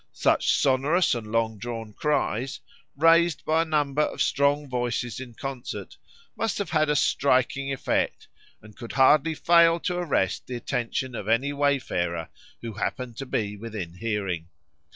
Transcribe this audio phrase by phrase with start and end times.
[0.13, 2.59] Such sonorous and long drawn cries,
[2.97, 5.95] raised by a number of strong voices in concert,
[6.35, 8.27] must have had a striking effect,
[8.63, 12.29] and could hardly fail to arrest the attention of any wayfarer
[12.61, 14.47] who happened to be within hearing.